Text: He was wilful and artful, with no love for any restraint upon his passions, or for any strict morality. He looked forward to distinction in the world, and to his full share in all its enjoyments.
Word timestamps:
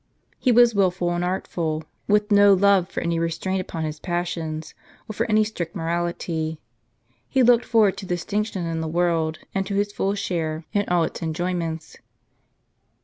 He 0.39 0.51
was 0.51 0.73
wilful 0.73 1.11
and 1.11 1.23
artful, 1.23 1.83
with 2.07 2.31
no 2.31 2.55
love 2.55 2.89
for 2.89 3.01
any 3.01 3.19
restraint 3.19 3.61
upon 3.61 3.83
his 3.83 3.99
passions, 3.99 4.73
or 5.07 5.13
for 5.13 5.29
any 5.29 5.43
strict 5.43 5.75
morality. 5.75 6.59
He 7.29 7.43
looked 7.43 7.65
forward 7.65 7.97
to 7.97 8.07
distinction 8.07 8.65
in 8.65 8.81
the 8.81 8.87
world, 8.87 9.37
and 9.53 9.63
to 9.67 9.75
his 9.75 9.93
full 9.93 10.15
share 10.15 10.65
in 10.73 10.89
all 10.89 11.03
its 11.03 11.21
enjoyments. 11.21 11.97